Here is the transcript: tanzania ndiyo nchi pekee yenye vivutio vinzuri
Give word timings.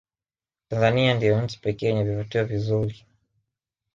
tanzania 0.69 1.13
ndiyo 1.13 1.35
nchi 1.43 1.59
pekee 1.59 1.87
yenye 1.87 2.03
vivutio 2.03 2.45
vinzuri 2.45 3.05